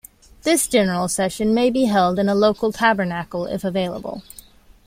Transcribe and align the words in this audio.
This 0.41 0.65
general 0.67 1.07
session 1.07 1.53
may 1.53 1.69
be 1.69 1.83
held 1.85 2.17
in 2.17 2.27
a 2.27 2.33
local 2.33 2.71
tabernacle 2.71 3.45
if 3.45 3.63
available. 3.63 4.23